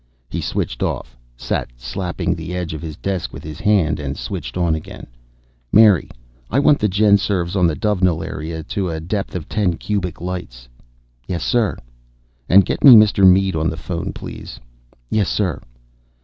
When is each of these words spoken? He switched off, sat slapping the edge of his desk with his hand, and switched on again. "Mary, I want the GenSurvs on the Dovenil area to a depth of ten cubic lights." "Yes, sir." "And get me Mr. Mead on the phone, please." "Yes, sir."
He 0.31 0.41
switched 0.41 0.81
off, 0.81 1.15
sat 1.37 1.69
slapping 1.77 2.33
the 2.33 2.55
edge 2.55 2.73
of 2.73 2.81
his 2.81 2.97
desk 2.97 3.31
with 3.31 3.43
his 3.43 3.59
hand, 3.59 3.99
and 3.99 4.17
switched 4.17 4.57
on 4.57 4.73
again. 4.73 5.05
"Mary, 5.71 6.09
I 6.49 6.57
want 6.57 6.79
the 6.79 6.89
GenSurvs 6.89 7.55
on 7.55 7.67
the 7.67 7.75
Dovenil 7.75 8.23
area 8.23 8.63
to 8.63 8.89
a 8.89 8.99
depth 8.99 9.35
of 9.35 9.47
ten 9.47 9.77
cubic 9.77 10.19
lights." 10.19 10.67
"Yes, 11.27 11.43
sir." 11.43 11.77
"And 12.49 12.65
get 12.65 12.83
me 12.83 12.95
Mr. 12.95 13.29
Mead 13.31 13.55
on 13.55 13.69
the 13.69 13.77
phone, 13.77 14.11
please." 14.11 14.59
"Yes, 15.11 15.29
sir." 15.29 15.61